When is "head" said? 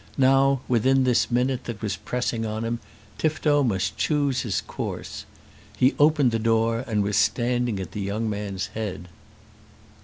8.73-9.09